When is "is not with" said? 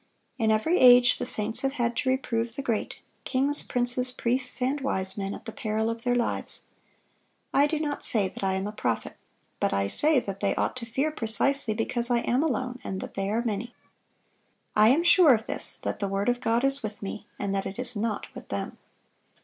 17.77-18.49